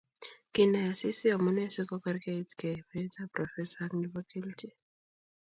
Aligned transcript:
kinai 0.53 0.85
Asisi 0.91 1.27
omunee 1.37 1.69
sikokerkeit 1.75 2.49
meetab 2.89 3.29
profesa 3.35 3.77
ak 3.85 3.91
nebo 3.99 4.19
Geiji 4.29 4.69